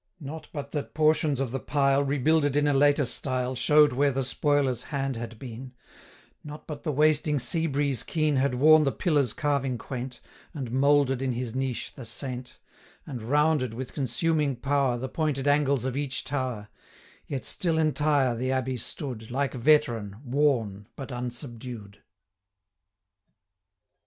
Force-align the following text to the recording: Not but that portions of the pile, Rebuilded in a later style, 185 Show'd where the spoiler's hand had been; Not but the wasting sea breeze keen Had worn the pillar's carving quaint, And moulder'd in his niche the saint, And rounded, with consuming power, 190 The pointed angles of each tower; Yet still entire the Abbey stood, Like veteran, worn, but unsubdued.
Not 0.19 0.47
but 0.51 0.71
that 0.71 0.95
portions 0.95 1.39
of 1.39 1.51
the 1.51 1.59
pile, 1.59 2.03
Rebuilded 2.03 2.55
in 2.55 2.67
a 2.67 2.73
later 2.73 3.05
style, 3.05 3.49
185 3.49 3.57
Show'd 3.63 3.93
where 3.93 4.11
the 4.11 4.23
spoiler's 4.23 4.83
hand 4.85 5.15
had 5.15 5.37
been; 5.37 5.73
Not 6.43 6.65
but 6.65 6.81
the 6.81 6.91
wasting 6.91 7.37
sea 7.37 7.67
breeze 7.67 8.01
keen 8.01 8.37
Had 8.37 8.55
worn 8.55 8.83
the 8.83 8.91
pillar's 8.91 9.31
carving 9.31 9.77
quaint, 9.77 10.19
And 10.55 10.71
moulder'd 10.71 11.21
in 11.21 11.33
his 11.33 11.53
niche 11.53 11.93
the 11.93 12.03
saint, 12.05 12.57
And 13.05 13.21
rounded, 13.21 13.75
with 13.75 13.93
consuming 13.93 14.55
power, 14.55 14.93
190 14.97 15.01
The 15.01 15.09
pointed 15.13 15.47
angles 15.47 15.85
of 15.85 15.95
each 15.95 16.23
tower; 16.23 16.69
Yet 17.27 17.45
still 17.45 17.77
entire 17.77 18.35
the 18.35 18.51
Abbey 18.51 18.77
stood, 18.77 19.29
Like 19.29 19.53
veteran, 19.53 20.15
worn, 20.25 20.87
but 20.95 21.11
unsubdued. 21.11 22.01